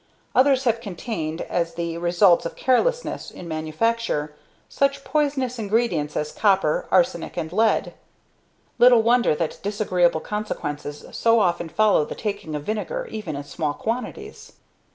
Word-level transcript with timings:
Others 0.33 0.63
have 0.63 0.81
contained, 0.81 1.41
as 1.41 1.75
the 1.75 1.95
results 1.99 2.43
of 2.43 2.55
carelessness 2.55 3.29
in 3.29 3.47
manufacture, 3.47 4.33
such 4.67 5.03
poisonous 5.03 5.59
ingredients 5.59 6.17
as 6.17 6.31
copper, 6.31 6.87
arsenic, 6.89 7.37
and 7.37 7.53
lead. 7.53 7.93
Little 8.79 9.03
wonder 9.03 9.35
that 9.35 9.59
disagreeable 9.61 10.19
consequences 10.21 11.05
so 11.11 11.39
often 11.39 11.69
follow 11.69 12.03
the 12.03 12.15
taking 12.15 12.55
of 12.55 12.63
vinegar, 12.63 13.07
even 13.11 13.35
in 13.35 13.43
small 13.43 13.75
quantities! 13.75 14.53